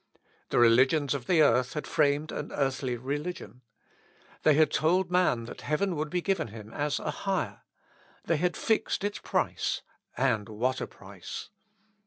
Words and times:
The 0.49 0.57
religions 0.57 1.13
of 1.13 1.27
the 1.27 1.43
earth 1.43 1.73
had 1.73 1.85
framed 1.85 2.31
an 2.31 2.51
earthly 2.51 2.97
religion. 2.97 3.61
They 4.41 4.55
had 4.55 4.71
told 4.71 5.11
man 5.11 5.43
that 5.43 5.61
heaven 5.61 5.95
would 5.95 6.09
be 6.09 6.23
given 6.23 6.47
him 6.47 6.73
as 6.73 6.97
a 6.99 7.11
hire 7.11 7.61
they 8.25 8.37
had 8.37 8.57
fixed 8.57 9.03
its 9.03 9.19
price, 9.19 9.83
and 10.17 10.49
what 10.49 10.81
a 10.81 10.87
price! 10.87 11.51